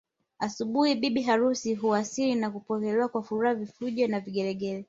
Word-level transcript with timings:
Asubuhi 0.39 0.95
bibi 0.95 1.21
harusi 1.23 1.73
huwasili 1.75 2.35
na 2.35 2.49
kupokelewa 2.51 3.07
kwa 3.07 3.23
furaha 3.23 3.55
vifijo 3.55 4.07
na 4.07 4.19
vigelegele 4.19 4.79